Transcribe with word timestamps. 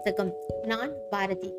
புத்தகம் 0.00 0.36
நான் 0.62 0.92
பாரதி. 1.10 1.52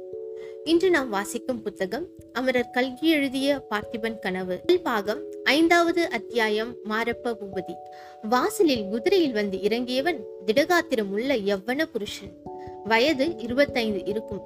இன்று 0.63 0.89
நாம் 0.89 1.09
வாசிக்கும் 1.09 1.61
புத்தகம் 1.61 2.07
அமரர் 2.33 2.69
கல்கி 2.69 3.09
எழுதிய 3.09 3.67
பார்த்திபன் 3.69 4.19
கனவு. 4.19 4.61
பாகம் 4.83 5.21
ஐந்தாவது 5.43 6.09
அத்தியாயம் 6.09 6.75
மாரப்ப 6.89 7.35
பூபதி. 7.35 7.73
வாசலில் 8.21 8.89
குதிரையில் 8.89 9.31
வந்து 9.31 9.57
இறங்கியவன் 9.57 10.19
திடகாத்திரம் 10.45 11.11
உள்ள 11.11 11.35
எவ்வன 11.35 11.83
புருஷன். 11.83 12.33
வயது 12.83 13.37
இருபத்தைந்து 13.37 14.05
இருக்கும். 14.05 14.41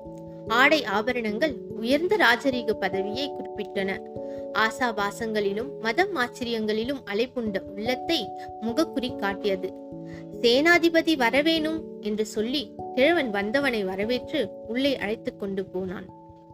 ஆடை 0.48 0.84
ஆபரணங்கள் 0.84 1.56
உயர்ந்த 1.78 2.18
ராஜரீக 2.18 2.72
பதவியை 2.72 3.32
குறிப்பிட்டன. 3.32 4.00
ஆசாபாசங்களிலும் 4.54 5.80
மதம் 5.80 6.16
ஆச்சரியங்களிலும் 6.16 7.02
அலைப்புண்ட 7.14 7.60
உள்ளத்தை 7.60 8.30
முகக்குறி 8.62 9.16
காட்டியது. 9.16 9.74
சேனாதிபதி 10.42 11.16
வரவேணும் 11.16 11.82
என்று 12.02 12.26
சொல்லி 12.26 12.72
கிழவன் 12.96 13.30
வந்தவனை 13.30 13.84
வரவேற்று 13.84 14.50
உள்ளே 14.68 14.98
அழைத்து 14.98 15.38
கொண்டு 15.38 15.66
போனான். 15.66 16.06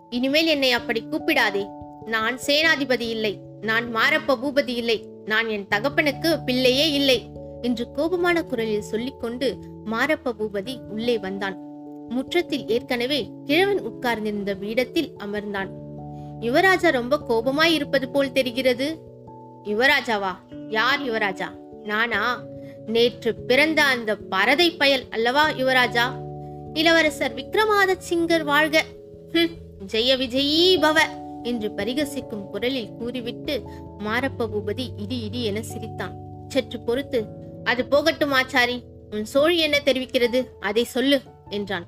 இனிமேல் 0.10 0.46
என்னை 0.46 0.72
அப்படி 0.72 1.04
கூப்பிடாதே. 1.10 1.68
நான் 2.06 2.40
சேனாதிபதி 2.46 3.10
இல்லை. 3.10 3.40
நான் 3.62 3.96
மாரப்ப 3.96 4.28
பூபதி 4.28 4.68
இல்லை. 4.68 5.06
நான் 5.26 5.50
என் 5.50 5.68
தகப்பனுக்கு 5.76 6.40
பிள்ளையே 6.46 6.92
இல்லை. 6.92 7.30
என்று 7.62 7.88
கோபமான 7.92 8.44
குரலில் 8.44 8.82
சொல்லிக்கொண்டு 8.82 9.58
மாரப்ப 9.86 10.32
பூபதி 10.40 10.80
உள்ளே 10.90 11.20
வந்தான். 11.20 11.60
முற்றத்தில் 12.10 12.68
ஏற்கனவே 12.68 13.30
கிழவன் 13.44 13.82
உட்கார்ந்திருந்த 13.82 14.56
பீடத்தில் 14.56 15.12
அமர்ந்தான். 15.26 15.70
யுவராஜா 16.40 16.92
ரொம்ப 16.92 17.20
கோபமாய் 17.30 17.74
இருப்பது 17.74 18.10
போல் 18.10 18.32
தெரிகிறது. 18.32 19.00
யுவராஜாவா? 19.64 20.36
யார் 20.70 21.02
யுவராஜா? 21.02 21.48
நானா? 21.84 22.44
நேற்று 22.86 23.36
பிறந்த 23.36 23.84
அந்த 23.84 24.18
பரதை 24.32 24.78
பயல் 24.78 25.04
அல்லவா 25.10 25.50
யுவராஜா? 25.50 26.30
இளவரசர் 26.74 27.34
விக்ரமாத 27.34 27.92
சிங்கர் 28.10 28.44
வாழ்க 28.44 28.84
ஜெய 29.92 30.12
விஜயீ 30.22 30.60
பவ 30.84 31.00
என்று 31.44 31.70
பரிகசிக்கும் 31.70 32.44
குரலில் 32.50 32.94
கூறிவிட்டு 33.00 33.54
மாரப்ப 34.00 34.48
பூபதி 34.54 34.86
இடி 34.98 35.18
இடி 35.20 35.44
என 35.44 35.62
சிரித்தான். 35.62 36.14
சற்று 36.48 36.80
பொறுத்து 36.80 37.20
அது 37.64 37.86
போகட்டும் 37.86 38.32
ஆச்சாரி 38.32 38.78
உன் 39.12 39.26
சோழி 39.26 39.58
என்ன 39.58 39.78
தெரிவிக்கிறது? 39.86 40.40
அதை 40.60 40.84
சொல்லு 40.84 41.20
என்றான். 41.50 41.88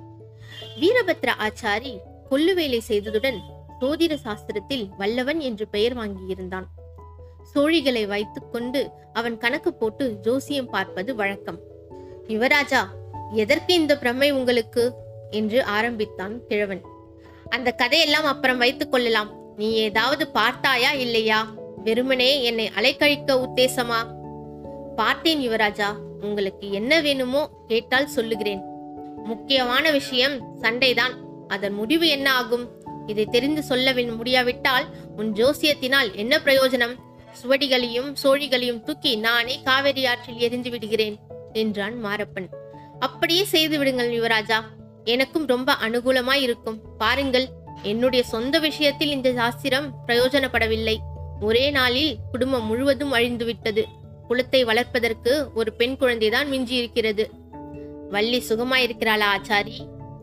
வீரபத்ர 0.82 1.30
ஆச்சாரி 1.38 1.94
கொல்லு 2.30 2.56
வேலை 2.56 2.82
செய்ததுடன் 2.88 3.40
சோதிட 3.82 4.18
சாஸ்திரத்தில் 4.26 4.86
வல்லவன் 4.98 5.40
என்று 5.40 5.68
பெயர் 5.68 5.98
வாங்கியிருந்தான். 5.98 6.68
சோழிகளை 7.54 8.04
வைத்துக்கொண்டு 8.08 8.82
அவன் 9.14 9.38
கணக்கு 9.38 9.74
போட்டு 9.74 10.06
ஜோசியம் 10.22 10.70
பார்ப்பது 10.70 11.16
வழக்கம். 11.16 11.62
யுவராஜா 12.28 12.82
எதற்கு 13.34 13.74
இந்த 13.74 13.98
பிரமை 13.98 14.32
உங்களுக்கு? 14.32 14.94
என்று 15.32 15.64
ஆரம்பித்தான் 15.64 16.48
கிழவன். 16.48 16.82
அந்த 17.50 17.72
கதையெல்லாம் 17.72 18.24
அப்புறம் 18.24 18.58
வைத்துக் 18.58 18.92
கொள்ளலாம். 18.92 19.56
நீ 19.56 19.72
ஏதாவது 19.72 20.28
பார்த்தாயா 20.28 20.92
இல்லையா? 20.92 21.54
வெறுமனே 21.84 22.44
என்னை 22.44 22.70
அலைக்கழிக்க 22.76 23.46
உத்தேசமா? 23.48 23.96
பார்த்தேன் 24.96 25.50
யுவராஜா 25.50 25.86
உங்களுக்கு 26.22 26.72
என்ன 26.72 27.02
வேணுமோ 27.02 27.50
கேட்டால் 27.68 28.08
சொல்லுகிறேன். 28.08 28.62
முக்கியமான 29.24 29.92
விஷயம் 29.92 30.56
சண்டைதான். 30.62 31.46
அதன் 31.48 31.74
முடிவு 31.74 32.08
என்ன 32.08 32.34
ஆகும்? 32.34 32.70
இதை 33.08 33.26
தெரிந்து 33.26 33.64
சொல்ல 33.64 33.94
முடியாவிட்டால் 33.94 34.86
உன் 35.18 35.34
ஜோசியத்தினால் 35.34 36.16
என்ன 36.16 36.38
பிரயோஜனம்? 36.38 36.96
சுவடிகளையும் 37.44 38.16
சோழிகளையும் 38.24 38.84
தூக்கி 38.84 39.16
நானே 39.16 39.62
காவேரி 39.64 40.06
ஆற்றில் 40.06 40.38
எரிந்து 40.38 40.70
விடுகிறேன் 40.70 41.18
என்றான் 41.54 42.06
மாரப்பன். 42.06 42.63
அப்படியே 43.08 43.44
செய்து 43.44 43.78
விடுங்கள் 43.78 44.12
யுவராஜா. 44.12 44.58
எனக்கும் 45.04 45.46
ரொம்ப 45.46 45.76
அனுகூலமாய் 45.88 46.42
இருக்கும். 46.42 46.82
பாருங்கள் 46.98 47.48
என்னுடைய 47.82 48.26
சொந்த 48.26 48.60
விஷயத்தில் 48.60 49.10
இந்த 49.10 49.34
சாஸ்திரம் 49.34 49.88
பிரயோஜனப்படவில்லை. 50.08 50.96
ஒரே 51.42 51.70
நாளில் 51.70 52.18
குடும்பம் 52.32 52.66
முழுவதும் 52.66 53.12
அழிந்து 53.12 53.46
விட்டது. 53.46 53.88
குலத்தை 54.30 54.66
வளர்ப்பதற்கு 54.66 55.32
ஒரு 55.54 55.74
பெண் 55.74 55.96
குழந்தைதான் 56.00 56.48
மிஞ்சி 56.48 56.76
இருக்கிறது 56.76 57.30
வள்ளி 58.10 58.44
சுகமாயிருக்கிறாளா 58.50 59.28
ஆச்சாரி? 59.36 59.78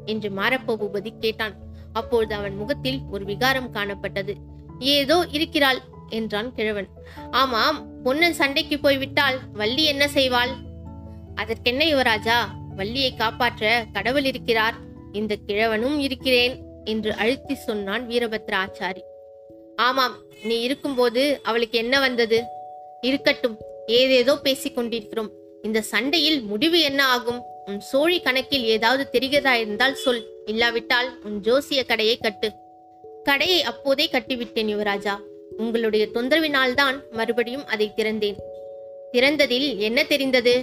என்று 0.04 0.28
மாரப்ப 0.31 0.77
பூபதி 0.81 1.12
கேட்டான். 1.19 1.54
அப்பொழுது 1.93 2.34
அவன் 2.34 2.56
முகத்தில் 2.56 3.00
ஒரு 3.10 3.25
விகாரம் 3.25 3.72
காணப்பட்டது. 3.75 4.34
ஏதோ 4.78 5.27
இருக்கிறாள் 5.31 5.81
என்றான் 6.09 6.54
கிழவன். 6.54 6.88
ஆமாம் 7.31 8.03
பொன்னன் 8.03 8.33
சண்டைக்கு 8.33 8.78
போய்விட்டால் 8.78 9.38
வள்ளி 9.53 9.84
என்ன 9.84 10.04
செய்வாள்? 10.15 10.54
அதற்கென்ன 11.34 11.84
யுவராஜா? 11.84 12.38
வள்ளியை 12.80 13.10
காப்பாற்ற 13.14 13.84
கடவுள் 13.92 14.24
இருக்கிறார். 14.24 14.76
இந்த 15.12 15.36
கிழவனும் 15.46 15.98
இருக்கிறேன் 15.98 16.54
என்று 16.84 17.10
அழுத்தி 17.14 17.54
சொன்னான் 17.54 18.04
வீரபத்ர 18.08 18.54
ஆச்சாரி 18.64 19.02
ஆமாம் 19.76 20.14
நீ 20.42 20.56
இருக்கும்போது 20.60 21.22
அவளுக்கு 21.42 21.76
என்ன 21.78 21.94
வந்தது? 22.00 22.38
இருக்கட்டும் 23.00 23.56
ஏதேதோ 23.86 24.34
பேசிக் 24.38 24.74
கொண்டிருக்கிறோம். 24.74 25.30
இந்த 25.62 25.78
சண்டையில் 25.82 26.38
முடிவு 26.42 26.78
என்ன 26.80 27.00
ஆகும்? 27.06 27.41
உன் 27.66 27.80
சோழி 27.80 28.18
கணக்கில் 28.20 28.64
ஏதாவது 28.64 29.04
தெரிகிறதா 29.12 29.52
இருந்தால் 29.52 29.94
சொல். 29.94 30.22
இல்லாவிட்டால் 30.47 31.08
உன் 31.24 31.38
ஜோசிய 31.41 31.80
கடையை 31.86 32.16
கட்டு. 32.16 32.48
கடையை 33.24 33.58
அப்போதே 33.62 34.06
கட்டிவிட்டேன் 34.12 34.70
யுவராஜா. 34.74 35.14
உங்களுடைய 35.56 36.04
தொந்தரவினால்தான் 36.14 36.98
மறுபடியும் 37.10 37.66
அதை 37.66 37.88
திறந்தேன். 37.97 38.38
திறந்ததில் 39.12 39.68
என்ன 39.78 40.04
தெரிந்தது? 40.04 40.54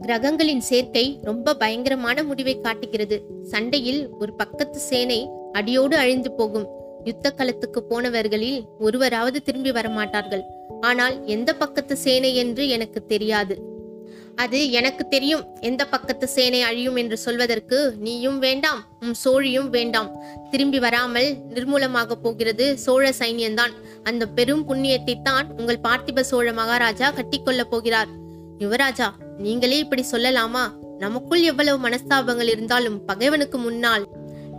கிரகங்களின் 0.00 0.60
சேர்க்கை 0.60 1.18
ரொம்ப 1.22 1.54
பயங்கரமான 1.54 2.22
முடிவை 2.22 2.60
காட்டுகிறது. 2.60 3.22
சண்டையில் 3.42 4.08
ஒரு 4.18 4.32
பக்கத்து 4.32 4.80
சேனை 4.80 5.28
அடியோடு 5.52 5.96
அழிந்து 5.96 6.30
போகும். 6.32 6.66
யுத்த 7.04 7.34
களத்துக்கு 7.36 7.80
போனவர்களில் 7.90 8.64
ஒருவராவது 8.78 9.42
திரும்பி 9.42 9.70
வரமாட்டார்கள். 9.70 10.42
ஆனால் 10.80 11.26
எந்த 11.26 11.54
பக்கத்து 11.54 11.96
சேனை 11.96 12.36
என்று 12.36 12.68
எனக்கு 12.68 13.06
தெரியாது. 13.06 13.70
அது 14.36 14.70
எனக்கு 14.70 15.08
தெரியும். 15.08 15.44
எந்த 15.60 15.86
பக்கத்து 15.86 16.28
சேனை 16.28 16.62
அழியும் 16.62 16.96
என்று 16.96 17.16
சொல்வதற்கு 17.18 17.94
நீயும் 17.98 18.38
வேண்டாம் 18.38 18.80
உம் 19.00 19.16
சோழியும் 19.24 19.68
வேண்டாம். 19.68 20.10
திரும்பி 20.50 20.78
வராமல் 20.78 21.28
நிர்மூலமாக 21.54 22.12
போகிறது 22.12 22.78
சோழ 22.78 23.12
சைன்யம்தான் 23.18 23.70
அந்த 24.02 24.26
பெரும் 24.26 24.68
புண்ணியத்தை 24.68 25.22
தான் 25.22 25.46
உங்கள் 25.58 25.84
பார்த்திப 25.88 26.20
சோழ 26.20 26.52
மகாராஜா 26.52 27.10
கட்டிக்கொள்ளப் 27.10 27.70
போகிறார். 27.70 28.08
யுவராஜா 28.58 29.08
நீங்களே 29.42 29.78
இப்படி 29.78 30.02
சொல்லலாமா? 30.10 30.64
நமக்குள் 30.98 31.42
எவ்வளவு 31.42 31.88
மனஸ்தாபங்கள் 31.88 32.48
இருந்தாலும் 32.48 33.04
பகைவனுக்கு 33.04 33.58
முன்னால் 33.58 34.04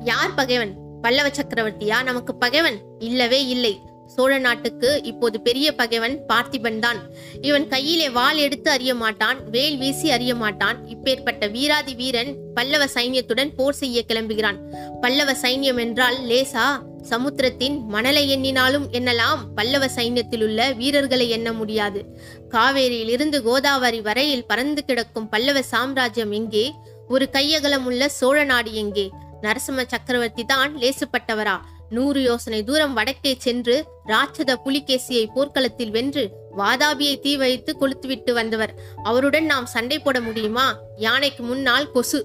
யார் 0.04 0.34
பகைவன்? 0.34 0.74
பல்லவ 1.02 1.28
சக்கரவர்த்தியா? 1.30 2.04
நமக்கு 2.04 2.36
பகைவன் 2.36 2.78
இல்லவே 3.00 3.40
இல்லை. 3.48 3.74
சோழ 4.06 4.38
நாட்டுக்கு 4.38 4.90
இப்போது 5.04 5.42
பெரிய 5.42 5.76
பகைவன் 5.76 6.16
பார்த்திபன் 6.28 6.80
தான். 6.80 7.00
இவன் 7.42 7.68
கையிலே 7.68 8.10
வாள் 8.10 8.38
எடுத்து 8.38 8.72
அறிய 8.72 8.96
மாட்டான் 8.96 9.38
வேல் 9.50 9.78
வீசி 9.78 10.12
அறிய 10.12 10.36
மாட்டான். 10.36 10.78
இப்பேற்பட்ட 10.88 11.52
வீராதி 11.52 11.94
வீரன் 11.96 12.32
பல்லவ 12.54 12.86
சைன்யத்துடன் 12.86 13.54
போர் 13.56 13.74
செய்ய 13.74 14.04
கிளம்புகிறான். 14.08 14.60
பல்லவ 15.02 15.32
சைன்யம் 15.42 15.80
என்றால் 15.80 16.18
லேசா? 16.28 16.68
சமுத்திரத்தின் 17.04 17.86
மணலை 17.86 18.24
எண்ணினாலும் 18.36 18.86
எண்ணலாம் 18.92 19.42
பல்லவ 19.56 19.86
சைன்யத்தில் 19.86 20.44
உள்ள 20.44 20.72
வீரர்களை 20.72 21.30
எண்ண 21.30 21.54
முடியாது. 21.54 22.06
காவேரியிலிருந்து 22.50 23.42
கோதாவரி 23.42 24.02
வரையில் 24.02 24.48
பறந்து 24.48 24.86
கிடக்கும் 24.86 25.30
பல்லவ 25.30 25.62
சாம்ராஜ்யம் 25.62 26.32
எங்கே? 26.32 26.74
ஒரு 27.08 27.30
கையகலம் 27.32 27.86
உள்ள 27.86 28.10
சோழ 28.10 28.44
நாடு 28.44 28.74
எங்கே? 28.74 29.10
நரசிம்ம 29.42 29.86
சக்கரவர்த்தி 29.88 30.44
தான் 30.46 30.78
லேசுப்பட்டவரா? 30.78 31.60
நூறு 31.90 32.22
யோசனை 32.22 32.64
தூரம் 32.64 32.94
வடக்கே 32.94 33.36
சென்று 33.38 33.86
ராட்சத 34.08 34.56
புலிகேசியை 34.66 35.26
போர்க்களத்தில் 35.34 35.92
வென்று 35.92 36.24
வாதாபியை 36.58 37.20
தீ 37.20 37.38
வைத்து 37.38 37.76
கொளுத்துவிட்டு 37.80 38.32
வந்தவர். 38.32 38.74
அவருடன் 39.04 39.46
நாம் 39.46 39.66
சண்டை 39.66 40.00
போட 40.00 40.22
முடியுமா? 40.22 40.80
யானைக்கு 40.98 41.44
முன்னால் 41.44 41.92
கொசு. 41.92 42.22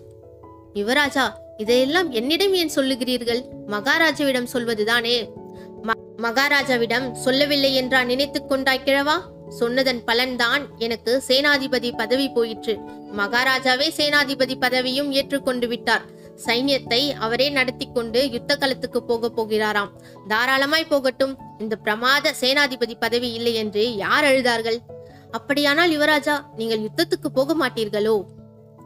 யுவராஜா 0.74 1.26
இதையெல்லாம் 1.58 2.10
என்னிடம் 2.10 2.54
ஏன் 2.54 2.70
சொல்லுகிறீர்கள்? 2.74 3.42
மகாராஜாவிடம் 3.66 4.46
சொல்வதுதானே? 4.52 5.28
ம- 5.82 6.16
மகாராஜாவிடம் 6.16 7.12
சொல்லவில்லை 7.12 7.74
என்றா 7.74 8.04
நினைத்துக் 8.04 8.48
கொண்டாய் 8.48 8.82
கிழவா? 8.84 9.20
சொன்னதன் 9.48 10.02
பலன்தான் 10.06 10.66
எனக்கு 10.78 11.22
சேனாதிபதி 11.28 11.96
பதவி 11.96 12.28
போயிற்று. 12.28 12.78
மகாராஜாவே 13.16 13.90
சேனாதிபதி 13.96 14.54
பதவியும் 14.60 15.10
ஏற்றுக்கொண்டு 15.10 15.68
விட்டார். 15.68 16.02
சைன்யத்தை 16.46 17.12
அவரே 17.12 17.48
நடத்தி 17.48 17.88
கொண்டு 17.94 18.30
யுத்த 18.30 18.56
களத்துக்கு 18.60 18.98
போக 18.98 19.30
போகிறாராம். 19.36 19.90
தாராளமாய் 20.28 20.88
போகட்டும். 20.88 21.38
இந்த 21.58 21.76
பிரமாத 21.76 22.34
சேனாதிபதி 22.40 22.94
பதவி 23.00 23.32
இல்லை 23.32 23.54
என்று 23.54 23.96
யார் 23.96 24.24
அழுதார்கள்? 24.24 24.78
அப்படியானால் 25.30 25.90
யுவராஜா 25.90 26.42
நீங்கள் 26.56 26.80
யுத்தத்துக்கு 26.80 27.28
போக 27.34 27.68
மாட்டீர்களோ? 27.68 28.24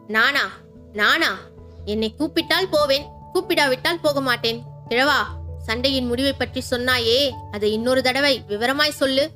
நானா? 0.09 0.53
நானா? 0.93 1.51
என்னை 1.85 2.15
கூப்பிட்டால் 2.15 2.69
போவேன். 2.71 3.07
கூப்பிடாவிட்டால் 3.35 3.99
போக 4.03 4.21
மாட்டேன் 4.21 4.63
கிழவா 4.89 5.17
சண்டையின் 5.59 6.07
முடிவை 6.07 6.33
பற்றி 6.33 6.63
சொன்னாயே. 6.71 7.31
அதை 7.53 7.73
இன்னொரு 7.73 8.03
தடவை 8.03 8.43
விவரமாய் 8.49 8.89
சொல்லு. 8.89 9.31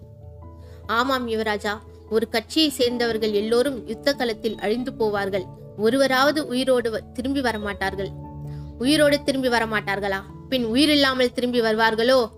ஆமாம் 0.86 1.28
யுவராஜா 1.28 1.78
ஒரு 2.10 2.28
கட்சியை 2.28 2.70
சேர்ந்தவர்கள் 2.70 3.32
எல்லோரும் 3.32 3.88
யுத்த 3.88 4.14
களத்தில் 4.14 4.58
அழிந்து 4.58 4.92
போவார்கள். 4.98 5.44
ஒருவராவது 5.76 6.46
உயிரோடு 6.46 6.92
வ- 6.92 7.12
திரும்பி 7.12 7.40
வரமாட்டார்கள். 7.40 8.08
உயிரோடு 8.78 9.22
திரும்பி 9.22 9.48
வரமாட்டார்களா? 9.48 10.22
பின் 10.48 10.66
உயிரில்லாமல் 10.66 11.32
திரும்பி 11.32 11.60
வருவார்களோ? 11.60 12.30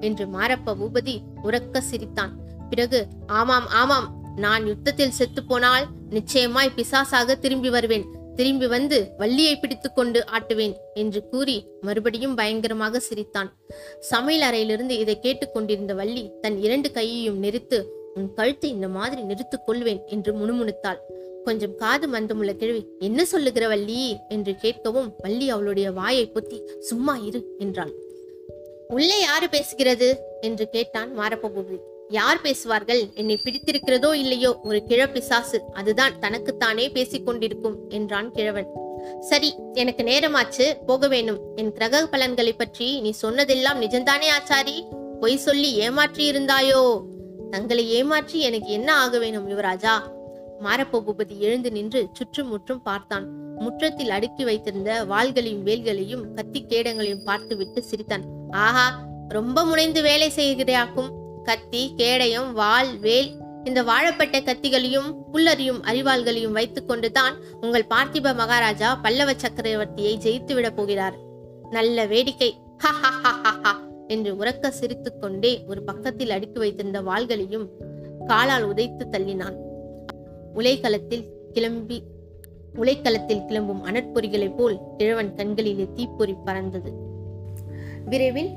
என்று 0.00 0.26
மாரப்ப 0.26 0.74
பூபதி 0.74 1.20
உறக்க 1.44 1.78
சிரித்தான். 1.78 2.38
பிறகு 2.68 3.08
ஆமாம் 3.26 3.68
ஆமாம் 3.68 4.32
நான் 4.36 4.66
யுத்தத்தில் 4.66 5.10
செத்து 5.10 5.44
போனால் 5.44 5.86
நிச்சயமாய் 6.10 6.72
பிசாசாக 6.76 7.38
திரும்பி 7.38 7.70
வருவேன். 7.70 8.19
திரும்பி 8.40 8.66
வந்து 8.66 8.98
வள்ளியை 9.18 9.58
பிடித்துக் 9.58 9.94
கொண்டு 9.94 10.24
ஆட்டுவேன் 10.32 10.74
என்று 10.94 11.28
கூறி 11.28 11.56
மறுபடியும் 11.80 12.34
பயங்கரமாக 12.34 13.00
சிரித்தான். 13.00 13.58
சமையல் 14.00 14.46
அறையிலிருந்து 14.46 14.98
இதை 14.98 15.18
கேட்டுக்கொண்டிருந்த 15.18 15.94
வள்ளி 15.94 16.30
தன் 16.40 16.58
இரண்டு 16.62 16.90
கையையும் 16.90 17.42
நெரித்து 17.42 17.84
உன் 18.14 18.32
கழுத்தை 18.34 18.70
இந்த 18.70 18.88
மாதிரி 18.88 19.22
நிறுத்துக் 19.22 19.66
கொள்வேன் 19.66 20.00
என்று 20.06 20.32
முணுமுணுத்தாள். 20.32 20.98
கொஞ்சம் 21.44 21.74
காது 21.74 22.08
மந்தமுள்ள 22.08 22.56
கிழவி 22.56 22.86
என்ன 22.98 23.24
சொல்லுகிற 23.24 23.68
வள்ளி? 23.68 24.16
என்று 24.28 24.52
கேட்கவும் 24.62 25.12
வள்ளி 25.18 25.48
அவளுடைய 25.48 25.90
வாயை 25.90 26.30
பொத்தி 26.34 26.78
சும்மா 26.78 27.16
இரு 27.16 27.56
என்றாள். 27.58 27.92
உள்ளே 28.88 29.20
யாரு 29.20 29.46
பேசுகிறது? 29.46 30.16
என்று 30.40 30.68
கேட்டான் 30.68 31.18
மாரப்ப 31.18 31.48
பூபதி 31.48 31.89
யார் 32.10 32.40
பேசுவார்கள்? 32.40 33.10
என்னை 33.14 33.40
பிடித்திருக்கிறதோ 33.44 34.14
இல்லையோ? 34.14 34.60
ஒரு 34.62 34.82
கிழப்பிசாசு 34.88 35.58
அதுதான் 35.72 36.18
தனக்குத்தானே 36.18 36.88
பேசிக் 36.88 37.26
கொண்டிருக்கும் 37.26 37.76
என்றான் 37.88 38.32
கிழவன். 38.32 38.66
சரி 39.20 39.54
எனக்கு 39.72 40.02
நேரமாச்சு. 40.02 40.84
போக 40.86 41.08
வேணும் 41.08 41.38
என் 41.56 41.72
கிரக 41.72 42.06
பலன்களை 42.06 42.52
பற்றி 42.52 43.00
நீ 43.00 43.10
சொன்னதெல்லாம் 43.10 43.82
நிஜம்தானே 43.82 44.28
ஆச்சாரி? 44.38 44.84
பொய் 45.20 45.36
சொல்லி 45.36 45.74
ஏமாற்றி 45.74 46.32
இருந்தாயோ? 46.32 47.02
தங்களை 47.50 47.90
ஏமாற்றி 47.90 48.40
எனக்கு 48.40 48.68
என்ன 48.68 48.94
ஆக 48.94 49.18
வேணும் 49.18 49.48
யுவராஜா? 49.50 49.94
மாரப்ப 50.64 51.02
பூபதி 51.06 51.38
எழுந்து 51.38 51.72
நின்று 51.72 52.08
சுற்றும் 52.12 52.48
முற்றும் 52.48 52.82
பார்த்தான். 52.82 53.28
முற்றத்தில் 53.58 54.10
அடுக்கி 54.10 54.44
வைத்திருந்த 54.44 55.04
வாள்களையும் 55.04 55.62
வேல்களையும் 55.62 56.34
கத்தி 56.34 56.66
கேடங்களையும் 56.68 57.24
பார்த்துவிட்டு 57.24 57.82
சிரித்தான். 57.82 58.22
ஆஹா 58.50 59.00
ரொம்ப 59.28 59.64
முனைந்து 59.64 60.02
வேலை 60.02 60.30
செய்கிறாக்கும் 60.36 61.18
கத்தி 61.42 61.92
கேடயம் 61.96 62.52
வாள் 62.52 62.96
வேல் 62.96 63.36
இந்த 63.64 63.82
வாழப்பட்ட 63.82 64.40
கத்திகளையும் 64.40 65.14
புல்லறியும் 65.32 65.80
அரிவாள்களையும் 65.82 66.52
வைத்துக் 66.52 66.88
கொண்டுதான் 66.88 67.34
உங்கள் 67.60 67.86
பார்த்திப 67.90 68.34
மகாராஜா 68.34 68.94
பல்லவ 68.94 69.32
சக்கரவர்த்தியை 69.32 70.16
ஜெயித்து 70.16 70.54
விடப் 70.54 70.76
போகிறார். 70.76 71.14
நல்ல 71.70 72.06
வேடிக்கை. 72.06 72.54
என்று 74.08 74.34
உறக்க 74.34 74.68
சிரித்துக்கொண்டே 74.68 75.64
ஒரு 75.66 75.82
பக்கத்தில் 75.82 76.30
அடுக்கி 76.30 76.58
வைத்திருந்த 76.58 77.02
வாள்களையும் 77.02 77.68
காலால் 78.26 78.74
உதைத்து 78.74 79.06
தள்ளினான். 79.10 79.56
உலைக்களத்தில் 80.54 81.24
கிளம்பி 81.52 82.02
உலைக்களத்தில் 82.74 83.46
கிளம்பும் 83.46 83.86
அனற்பொறிகளைப் 83.86 84.56
போல் 84.56 84.78
கிழவன் 84.96 85.34
கண்களிலே 85.34 85.88
தீப்பொறி 85.94 86.34
பறந்தது. 86.44 86.92
விரைவில் 88.04 88.50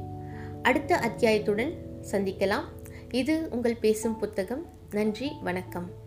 அடுத்த 0.62 0.95
அத்தியாயத்துடன் 0.95 1.74
சந்திக்கலாம். 2.11 2.65
இது 3.11 3.47
உங்கள் 3.51 3.75
பேசும் 3.75 4.17
புத்தகம். 4.17 4.65
நன்றி 4.91 5.31
வணக்கம். 5.41 6.02